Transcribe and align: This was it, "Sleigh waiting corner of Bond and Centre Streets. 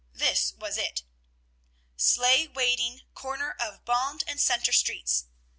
This 0.15 0.51
was 0.53 0.77
it, 0.79 1.03
"Sleigh 1.95 2.47
waiting 2.47 3.01
corner 3.13 3.51
of 3.59 3.85
Bond 3.85 4.23
and 4.25 4.39
Centre 4.41 4.73
Streets. 4.73 5.25